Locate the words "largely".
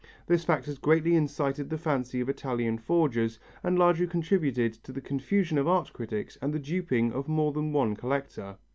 3.77-4.07